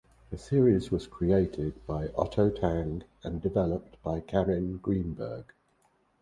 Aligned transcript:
The 0.31 0.37
series 0.39 0.89
was 0.89 1.05
created 1.05 1.85
by 1.85 2.07
Otto 2.17 2.49
Tang 2.49 3.03
and 3.23 3.39
developed 3.39 4.01
by 4.01 4.21
Carin 4.21 4.77
Greenberg. 4.81 5.53